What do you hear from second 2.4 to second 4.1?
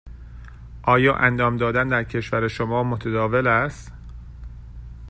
شما متداول است؟